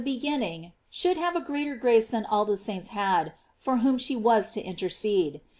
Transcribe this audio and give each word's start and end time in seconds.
should 0.89 1.15
have 1.15 1.35
a 1.35 1.41
greater 1.41 1.75
grace 1.75 2.07
than 2.07 2.25
all 2.25 2.43
the 2.43 2.53
saintf 2.57 2.87
had, 2.87 3.33
for 3.55 3.77
whom 3.85 3.99
she 3.99 4.15
was 4.15 4.49
to 4.49 4.59
intercede. 4.59 5.41